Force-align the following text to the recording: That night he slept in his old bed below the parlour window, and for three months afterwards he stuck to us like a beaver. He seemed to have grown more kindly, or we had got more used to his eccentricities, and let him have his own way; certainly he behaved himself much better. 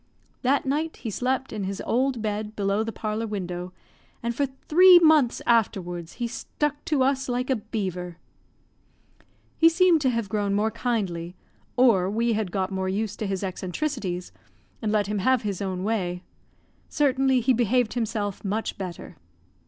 That 0.41 0.65
night 0.65 0.97
he 0.97 1.11
slept 1.11 1.53
in 1.53 1.63
his 1.65 1.79
old 1.85 2.23
bed 2.23 2.55
below 2.55 2.83
the 2.83 2.91
parlour 2.91 3.27
window, 3.27 3.71
and 4.23 4.33
for 4.33 4.47
three 4.47 4.97
months 4.97 5.43
afterwards 5.45 6.13
he 6.13 6.25
stuck 6.27 6.83
to 6.85 7.03
us 7.03 7.29
like 7.29 7.51
a 7.51 7.57
beaver. 7.57 8.17
He 9.59 9.69
seemed 9.69 10.01
to 10.01 10.09
have 10.09 10.27
grown 10.27 10.55
more 10.55 10.71
kindly, 10.71 11.35
or 11.77 12.09
we 12.09 12.33
had 12.33 12.51
got 12.51 12.71
more 12.71 12.89
used 12.89 13.19
to 13.19 13.27
his 13.27 13.43
eccentricities, 13.43 14.31
and 14.81 14.91
let 14.91 15.05
him 15.05 15.19
have 15.19 15.43
his 15.43 15.61
own 15.61 15.83
way; 15.83 16.23
certainly 16.89 17.39
he 17.39 17.53
behaved 17.53 17.93
himself 17.93 18.43
much 18.43 18.79
better. 18.79 19.17